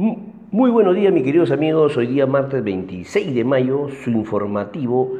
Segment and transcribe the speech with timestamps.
[0.00, 1.94] Muy buenos días, mis queridos amigos.
[1.98, 5.18] Hoy día, martes 26 de mayo, su informativo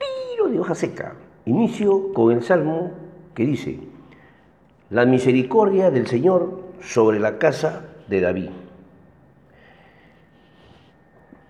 [0.00, 1.14] Tiro de hoja seca.
[1.46, 2.90] Inicio con el salmo
[3.36, 3.78] que dice:
[4.90, 8.50] La misericordia del Señor sobre la casa de David.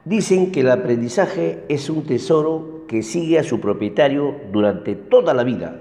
[0.05, 5.45] Dicen que el aprendizaje es un tesoro que sigue a su propietario durante toda la
[5.45, 5.81] vida.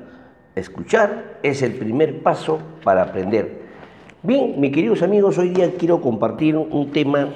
[0.55, 3.58] Escuchar es el primer paso para aprender.
[4.21, 7.33] Bien, mis queridos amigos, hoy día quiero compartir un tema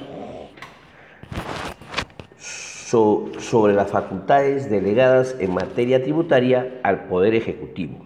[2.36, 8.04] sobre las facultades delegadas en materia tributaria al Poder Ejecutivo.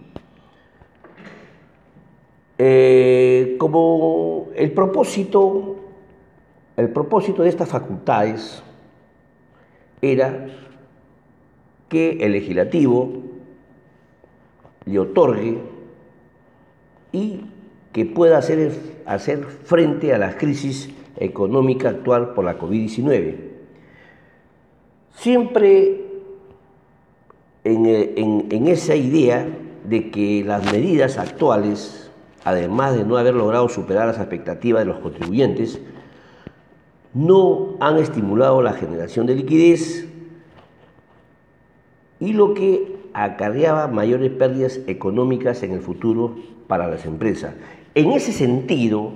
[2.57, 5.75] Eh, como el propósito,
[6.77, 8.63] el propósito de estas facultades
[10.01, 10.47] era
[11.89, 13.11] que el legislativo
[14.85, 15.57] le otorgue
[17.11, 17.41] y
[17.91, 18.71] que pueda hacer,
[19.05, 23.35] hacer frente a la crisis económica actual por la COVID-19.
[25.15, 26.05] Siempre
[27.63, 29.47] en, en esa idea
[29.83, 32.11] de que las medidas actuales,
[32.43, 35.81] además de no haber logrado superar las expectativas de los contribuyentes,
[37.13, 40.07] no han estimulado la generación de liquidez
[42.19, 46.35] y lo que acarreaba mayores pérdidas económicas en el futuro
[46.67, 47.55] para las empresas.
[47.99, 49.11] En ese sentido,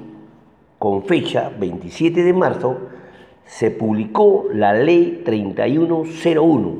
[0.77, 2.89] con fecha 27 de marzo,
[3.45, 6.75] se publicó la Ley 3101,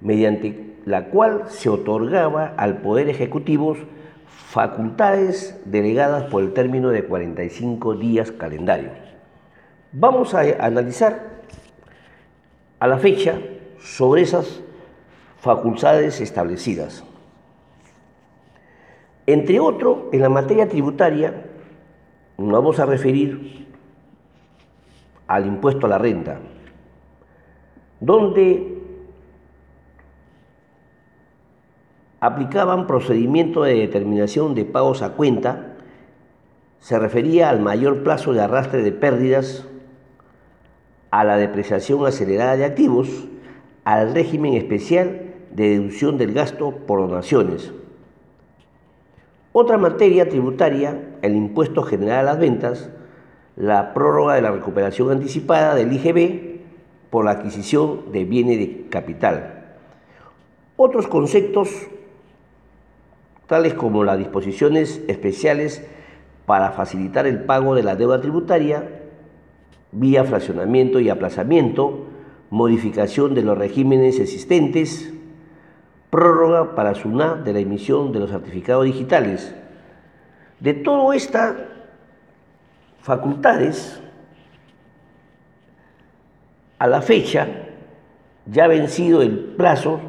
[0.00, 3.76] mediante la cual se otorgaba al Poder Ejecutivo
[4.26, 8.88] facultades delegadas por el término de 45 días calendario.
[9.92, 11.42] Vamos a analizar
[12.80, 13.38] a la fecha
[13.78, 14.62] sobre esas
[15.42, 17.04] facultades establecidas.
[19.28, 21.44] Entre otro, en la materia tributaria,
[22.38, 23.66] nos vamos a referir
[25.26, 26.40] al impuesto a la renta,
[28.00, 28.78] donde
[32.20, 35.74] aplicaban procedimiento de determinación de pagos a cuenta,
[36.78, 39.68] se refería al mayor plazo de arrastre de pérdidas,
[41.10, 43.28] a la depreciación acelerada de activos,
[43.84, 47.74] al régimen especial de deducción del gasto por donaciones,
[49.60, 52.90] otra materia tributaria, el impuesto general a las ventas,
[53.56, 56.60] la prórroga de la recuperación anticipada del IGB
[57.10, 59.74] por la adquisición de bienes de capital.
[60.76, 61.70] Otros conceptos,
[63.48, 65.84] tales como las disposiciones especiales
[66.46, 68.88] para facilitar el pago de la deuda tributaria,
[69.90, 72.04] vía fraccionamiento y aplazamiento,
[72.50, 75.12] modificación de los regímenes existentes,
[76.10, 79.54] prórroga para SUNA de la emisión de los certificados digitales.
[80.60, 81.56] De todas estas
[83.00, 84.00] facultades,
[86.78, 87.46] a la fecha,
[88.46, 90.00] ya vencido el plazo,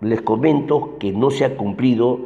[0.00, 2.20] les comento que no se ha cumplido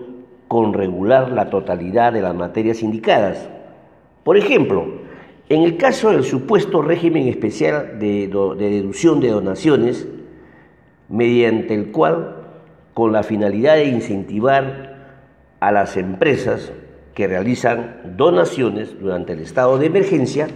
[0.48, 3.48] con regular la totalidad de las materias indicadas.
[4.24, 4.84] Por ejemplo,
[5.48, 10.06] en el caso del supuesto régimen especial de deducción de donaciones,
[11.10, 12.36] mediante el cual,
[12.94, 14.96] con la finalidad de incentivar
[15.58, 16.72] a las empresas
[17.14, 20.48] que realizan donaciones durante el estado de emergencia,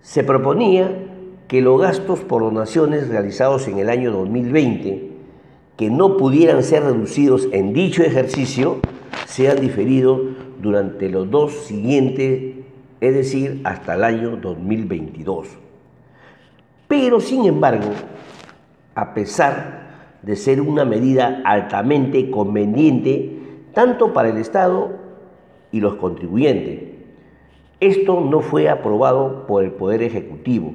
[0.00, 0.90] se proponía
[1.46, 5.10] que los gastos por donaciones realizados en el año 2020,
[5.76, 8.80] que no pudieran ser reducidos en dicho ejercicio,
[9.26, 10.20] sean diferidos
[10.60, 12.56] durante los dos siguientes,
[13.00, 15.48] es decir, hasta el año 2022.
[16.88, 17.90] Pero, sin embargo,
[18.94, 19.84] a pesar
[20.22, 23.38] de ser una medida altamente conveniente
[23.74, 24.92] tanto para el Estado
[25.72, 26.94] y los contribuyentes.
[27.80, 30.72] Esto no fue aprobado por el Poder Ejecutivo,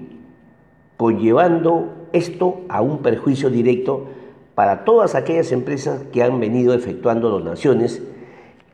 [0.97, 4.07] conllevando esto a un perjuicio directo
[4.53, 8.03] para todas aquellas empresas que han venido efectuando donaciones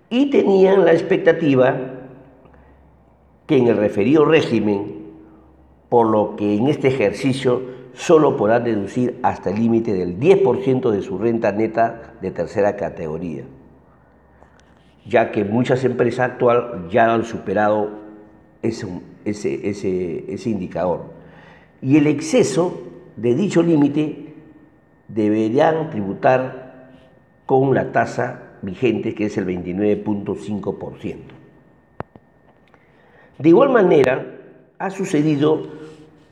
[0.09, 1.75] y tenían la expectativa
[3.45, 5.05] que en el referido régimen,
[5.89, 7.61] por lo que en este ejercicio
[7.95, 13.43] solo podrán deducir hasta el límite del 10% de su renta neta de tercera categoría,
[15.05, 17.89] ya que muchas empresas actuales ya han superado
[18.61, 18.87] ese,
[19.23, 21.13] ese, ese indicador.
[21.81, 22.81] Y el exceso
[23.15, 24.33] de dicho límite
[25.07, 26.89] deberían tributar
[27.45, 31.15] con la tasa vigente que es el 29.5%.
[33.37, 34.25] De igual manera,
[34.79, 35.67] ha sucedido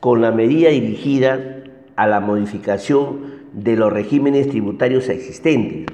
[0.04, 1.62] con la medida dirigida
[1.96, 3.20] a la modificación
[3.54, 5.86] de los regímenes tributarios existentes,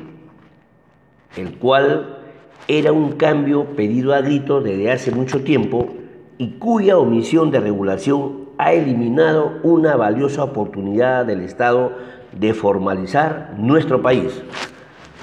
[1.36, 2.18] el cual
[2.66, 5.90] era un cambio pedido a grito desde hace mucho tiempo
[6.38, 11.92] y cuya omisión de regulación ha eliminado una valiosa oportunidad del Estado
[12.32, 14.42] de formalizar nuestro país.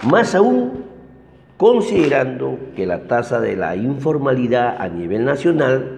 [0.09, 0.85] Más aún
[1.57, 5.96] considerando que la tasa de la informalidad a nivel nacional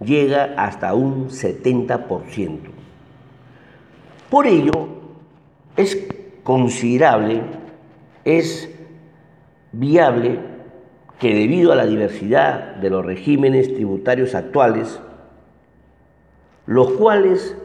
[0.00, 2.58] llega hasta un 70%.
[4.30, 4.72] Por ello,
[5.76, 6.06] es
[6.42, 7.42] considerable,
[8.24, 8.70] es
[9.72, 10.40] viable
[11.18, 15.00] que debido a la diversidad de los regímenes tributarios actuales,
[16.66, 17.56] los cuales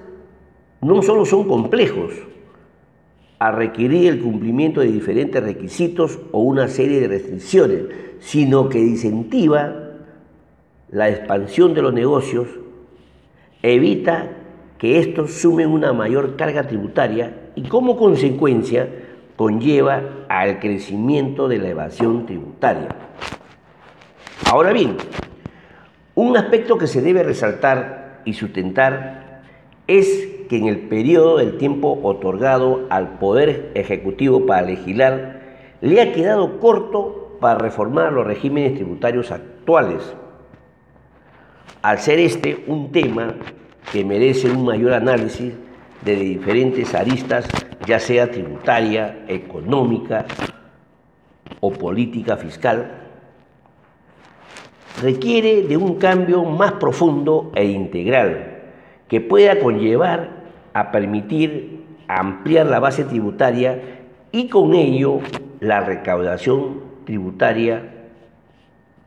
[0.81, 2.13] no solo son complejos,
[3.39, 7.85] a requerir el cumplimiento de diferentes requisitos o una serie de restricciones,
[8.19, 9.90] sino que incentiva
[10.91, 12.47] la expansión de los negocios,
[13.63, 14.29] evita
[14.77, 18.89] que estos sumen una mayor carga tributaria y como consecuencia
[19.35, 22.89] conlleva al crecimiento de la evasión tributaria.
[24.49, 24.97] Ahora bien,
[26.13, 29.43] un aspecto que se debe resaltar y sustentar
[29.87, 35.41] es que en el periodo del tiempo otorgado al Poder Ejecutivo para legislar
[35.79, 40.15] le ha quedado corto para reformar los regímenes tributarios actuales.
[41.81, 43.35] Al ser este un tema
[43.91, 45.53] que merece un mayor análisis
[46.03, 47.47] de diferentes aristas,
[47.85, 50.25] ya sea tributaria, económica
[51.59, 52.91] o política fiscal,
[55.01, 58.61] requiere de un cambio más profundo e integral
[59.07, 60.29] que pueda conllevar
[60.73, 63.79] a permitir ampliar la base tributaria
[64.31, 65.19] y con ello
[65.59, 67.83] la recaudación tributaria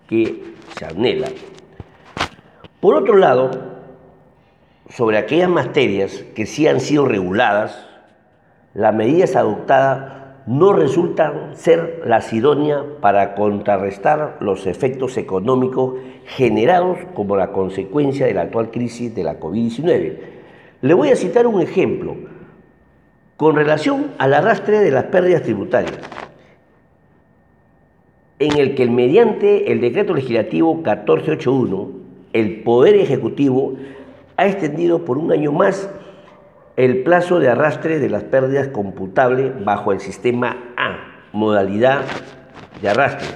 [0.08, 0.42] que
[0.76, 1.28] se anhela.
[2.84, 3.50] Por otro lado,
[4.90, 7.88] sobre aquellas materias que sí han sido reguladas,
[8.74, 10.12] las medidas adoptadas
[10.46, 15.94] no resultan ser las idóneas para contrarrestar los efectos económicos
[16.26, 20.16] generados como la consecuencia de la actual crisis de la COVID-19
[20.82, 22.14] le voy a citar un ejemplo
[23.38, 26.00] con relación al arrastre de las pérdidas tributarias,
[28.40, 32.03] en el que mediante el decreto legislativo 1481,
[32.34, 33.76] el Poder Ejecutivo
[34.36, 35.88] ha extendido por un año más
[36.76, 42.02] el plazo de arrastre de las pérdidas computables bajo el sistema A, modalidad
[42.82, 43.28] de arrastre,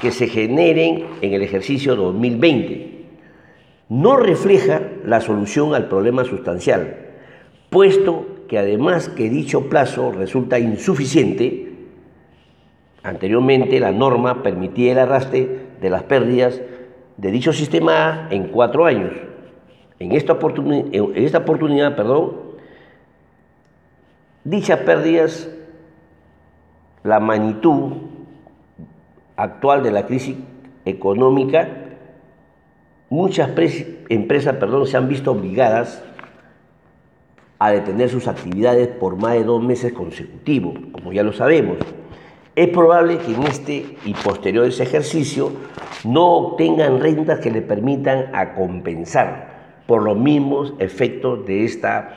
[0.00, 2.90] que se generen en el ejercicio 2020
[3.90, 6.96] no refleja la solución al problema sustancial,
[7.70, 11.72] puesto que además que dicho plazo resulta insuficiente,
[13.02, 15.48] anteriormente la norma permitía el arrastre
[15.80, 16.60] de las pérdidas
[17.20, 19.12] de dicho sistema en cuatro años.
[19.98, 20.38] En esta,
[21.14, 22.32] esta oportunidad, perdón,
[24.44, 25.50] dichas pérdidas,
[27.04, 27.92] la magnitud
[29.36, 30.36] actual de la crisis
[30.84, 31.68] económica
[33.10, 33.50] Muchas
[34.08, 36.00] empresas perdón, se han visto obligadas
[37.58, 41.78] a detener sus actividades por más de dos meses consecutivos, como ya lo sabemos.
[42.56, 45.52] Es probable que en este y posterior ese ejercicio
[46.04, 49.50] no obtengan rentas que le permitan a compensar
[49.86, 52.16] por los mismos efectos de esta,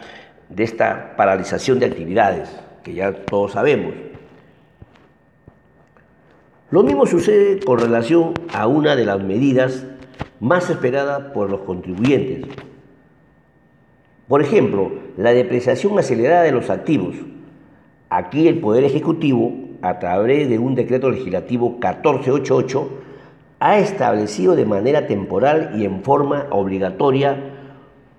[0.49, 2.49] de esta paralización de actividades,
[2.83, 3.93] que ya todos sabemos.
[6.71, 9.85] Lo mismo sucede con relación a una de las medidas
[10.39, 12.47] más esperada por los contribuyentes.
[14.27, 17.15] Por ejemplo, la depreciación acelerada de los activos.
[18.09, 22.89] Aquí el Poder Ejecutivo, a través de un decreto legislativo 1488,
[23.59, 27.37] ha establecido de manera temporal y en forma obligatoria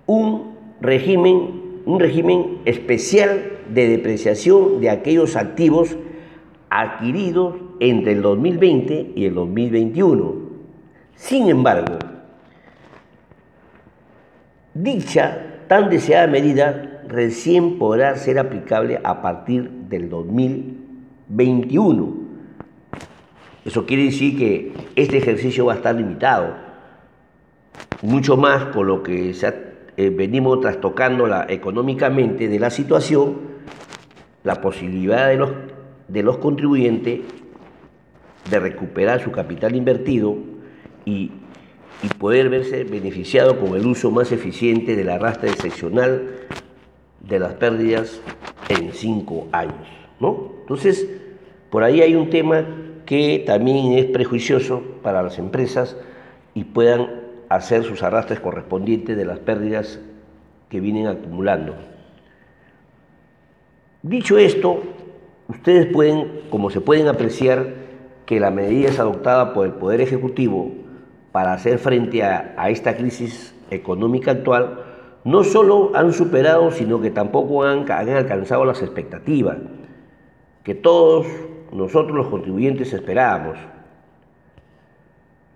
[0.07, 5.97] un régimen, un régimen especial de depreciación de aquellos activos
[6.69, 10.35] adquiridos entre el 2020 y el 2021.
[11.17, 11.99] Sin embargo,
[14.75, 20.84] Dicha tan deseada medida recién podrá ser aplicable a partir del 2021.
[23.65, 26.55] Eso quiere decir que este ejercicio va a estar limitado,
[28.03, 29.35] mucho más con lo que
[29.97, 33.37] eh, venimos trastocando económicamente de la situación,
[34.43, 35.51] la posibilidad de los,
[36.09, 37.21] de los contribuyentes
[38.51, 40.37] de recuperar su capital invertido
[41.07, 41.31] y
[42.05, 46.23] y poder verse beneficiado con el uso más eficiente del arrastre excepcional
[47.21, 48.21] de las pérdidas
[48.69, 50.04] en cinco años.
[50.21, 50.53] ¿No?
[50.61, 51.09] Entonces,
[51.71, 52.65] por ahí hay un tema
[53.07, 55.97] que también es prejuicioso para las empresas
[56.55, 60.01] y puedan hacer sus arrastres correspondientes de las pérdidas
[60.69, 61.75] que vienen acumulando.
[64.03, 64.83] Dicho esto,
[65.49, 67.85] ustedes pueden, como se pueden apreciar,
[68.27, 70.73] que la medida es adoptada por el Poder Ejecutivo
[71.33, 74.81] para hacer frente a, esta crisis económica actual
[75.25, 79.57] no solo han superado, sino que tampoco han alcanzado las expectativas
[80.65, 81.27] que todos
[81.73, 83.59] nosotros los contribuyentes esperábamos.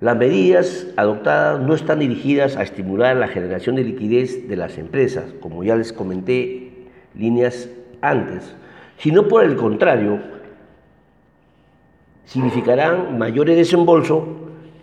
[0.00, 5.24] Las medidas adoptadas no están dirigidas a estimular la generación de liquidez de las empresas,
[5.40, 6.72] como ya les comenté
[7.16, 7.68] líneas
[8.00, 8.54] antes,
[8.98, 10.20] sino por el contrario,
[12.26, 14.22] significarán mayores desembolsos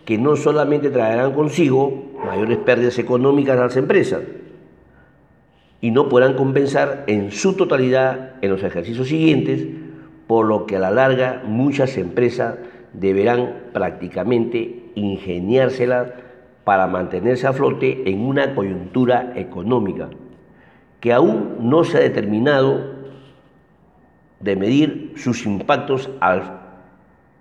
[0.04, 4.22] que no solamente traerán consigo mayores pérdidas económicas a las empresas,
[5.80, 9.66] y no podrán compensar en su totalidad en los ejercicios siguientes,
[10.26, 12.56] por lo que a la larga muchas empresas
[12.92, 16.08] deberán prácticamente ingeniárselas
[16.64, 20.08] para mantenerse a flote en una coyuntura económica
[21.00, 22.96] que aún no se ha determinado
[24.40, 26.60] de medir sus impactos al,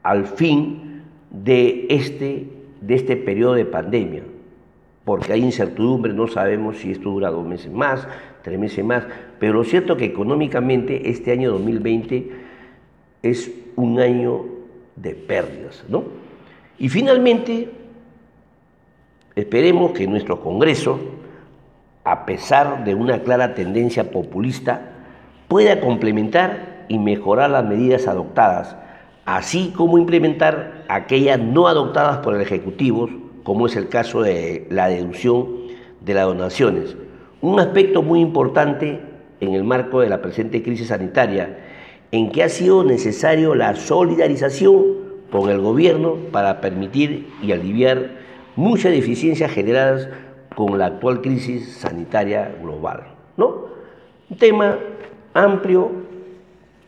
[0.03, 2.49] al fin de este,
[2.81, 4.23] de este periodo de pandemia
[5.05, 8.07] porque hay incertidumbre, no sabemos si esto dura dos meses más,
[8.41, 9.05] tres meses más,
[9.39, 12.31] pero lo cierto es que económicamente este año 2020
[13.31, 14.45] es un año
[14.95, 16.03] de pérdidas, ¿no?
[16.77, 17.69] Y finalmente,
[19.35, 20.99] esperemos que nuestro Congreso,
[22.03, 24.91] a pesar de una clara tendencia populista,
[25.47, 28.75] pueda complementar y mejorar las medidas adoptadas,
[29.25, 33.09] así como implementar aquellas no adoptadas por el Ejecutivo
[33.45, 35.47] como es el caso de la deducción
[36.01, 36.97] de las donaciones.
[37.41, 38.99] Un aspecto muy importante
[39.39, 41.59] en el marco de la presente crisis sanitaria,
[42.11, 48.11] en que ha sido necesario la solidarización con el gobierno para permitir y aliviar
[48.55, 50.07] muchas deficiencias generadas
[50.55, 53.03] con la actual crisis sanitaria global.
[53.37, 53.65] ¿no?
[54.29, 54.77] Un tema
[55.33, 55.91] amplio,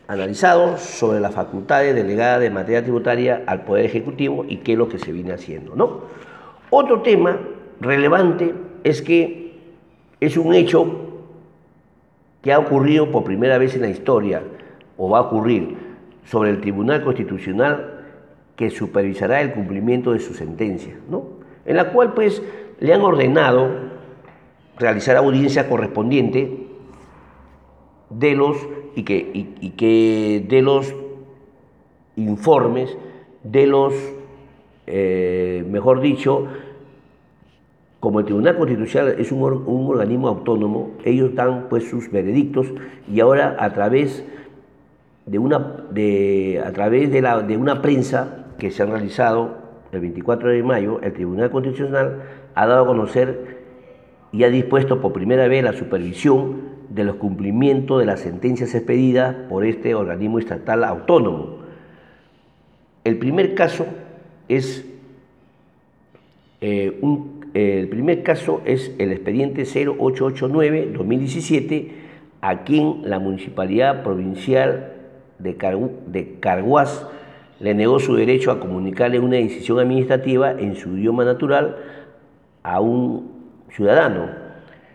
[0.06, 4.88] analizado sobre las facultades delegadas de materia tributaria al Poder Ejecutivo y qué es lo
[4.88, 5.76] que se viene haciendo.
[5.76, 6.00] ¿no?
[6.70, 7.38] Otro tema
[7.80, 9.52] relevante es que
[10.20, 10.86] es un hecho
[12.42, 14.42] que ha ocurrido por primera vez en la historia,
[14.98, 15.76] o va a ocurrir,
[16.24, 18.04] sobre el Tribunal Constitucional
[18.56, 21.24] que supervisará el cumplimiento de su sentencia, ¿no?
[21.64, 22.42] en la cual pues
[22.80, 23.70] le han ordenado
[24.78, 26.66] realizar audiencia correspondiente
[28.10, 28.56] de los
[28.94, 30.94] y que, y que de los
[32.16, 32.94] informes
[33.42, 33.94] de los
[34.90, 36.46] eh, mejor dicho,
[38.00, 42.68] como el Tribunal Constitucional es un, organismo autónomo, ellos dan pues sus veredictos
[43.12, 44.24] y ahora a través
[45.28, 45.58] de una,
[45.90, 49.58] de, a través de, la, de una prensa que se ha realizado
[49.92, 52.22] el 24 de mayo, el Tribunal Constitucional
[52.54, 53.58] ha dado a conocer
[54.32, 59.34] y ha dispuesto por primera vez la supervisión de los cumplimientos de las sentencias expedidas
[59.48, 61.58] por este organismo estatal autónomo.
[63.04, 63.86] El primer caso
[64.48, 64.86] es
[66.60, 67.00] eh,
[67.54, 71.88] el primer caso es el expediente 0889-2017,
[72.40, 74.97] a quien la Municipalidad Provincial
[75.38, 75.56] de,
[76.06, 77.06] de Carguás
[77.60, 81.76] le negó su derecho a comunicarle una decisión administrativa en su idioma natural
[82.62, 83.30] a un
[83.70, 84.30] ciudadano.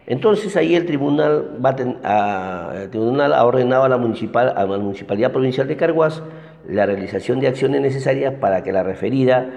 [0.06, 5.32] Entonces ahí el tribunal, va a, tribunal ha ordenado a la, municipal, a la Municipalidad
[5.32, 6.22] Provincial de Carguás
[6.68, 9.50] la realización de acciones necesarias para que la referida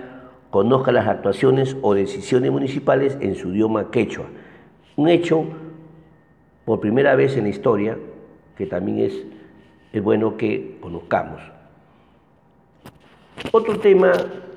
[0.50, 4.26] conozca las actuaciones o decisiones municipales en su idioma quechua.
[4.96, 5.44] Un hecho
[6.64, 7.96] por primera vez en la historia
[8.56, 9.24] que también es,
[9.92, 11.40] es bueno que conozcamos.
[13.52, 14.12] Otro tema,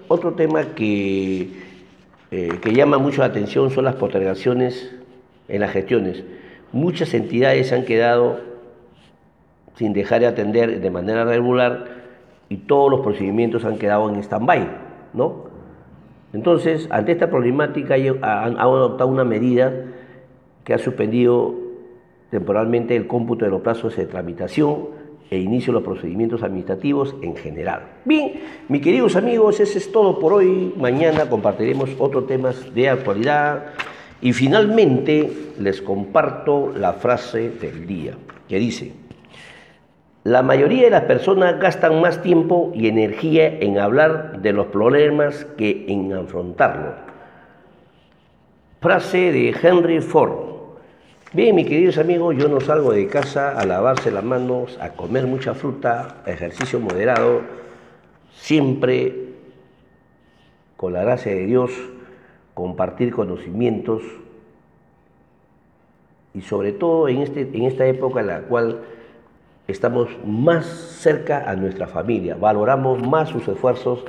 [0.08, 1.50] otro tema que,
[2.32, 4.96] eh, que llama mucho la atención son las postergaciones
[5.48, 6.24] en las gestiones.
[6.72, 8.40] Muchas entidades han quedado
[9.76, 11.86] sin dejar de atender de manera regular
[12.50, 14.68] y todos los procedimientos han quedado en stand-by,
[15.14, 15.50] ¿no?
[16.34, 19.74] Entonces, ante esta problemática, han, adoptado una medida
[20.64, 21.56] que ha suspendido
[22.30, 24.99] temporalmente el cómputo de los plazos de tramitación
[25.30, 27.84] e inicio los procedimientos administrativos en general.
[28.06, 28.34] Bien,
[28.68, 30.74] mis queridos amigos, eso es todo por hoy.
[30.78, 33.66] Mañana compartiremos otros temas de actualidad.
[34.22, 38.14] Y finalmente les comparto la frase del día,
[38.50, 38.92] que dice,
[40.24, 45.46] la mayoría de las personas gastan más tiempo y energía en hablar de los problemas
[45.58, 46.96] que en afrontarlos.
[48.82, 50.49] Frase de Henry Ford.
[51.32, 55.28] Bien, mis queridos amigos, yo no salgo de casa a lavarse las manos, a comer
[55.28, 57.42] mucha fruta, ejercicio moderado,
[58.34, 59.36] siempre
[60.76, 61.70] con la gracia de Dios,
[62.56, 64.02] compartir conocimientos
[66.34, 68.80] y sobre todo en, este, en esta época en la cual
[69.68, 74.04] estamos más cerca a nuestra familia, valoramos más sus esfuerzos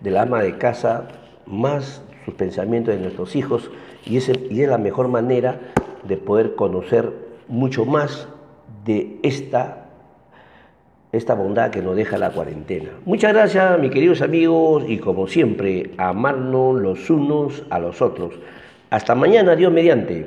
[0.00, 1.08] de la ama de casa,
[1.46, 3.70] más sus pensamientos de nuestros hijos
[4.04, 5.58] y, ese, y es la mejor manera
[6.04, 7.12] de poder conocer
[7.48, 8.28] mucho más
[8.84, 9.84] de esta
[11.12, 12.90] esta bondad que nos deja la cuarentena.
[13.06, 18.34] Muchas gracias, mis queridos amigos, y como siempre, amarnos los unos a los otros.
[18.90, 20.26] Hasta mañana, Dios mediante.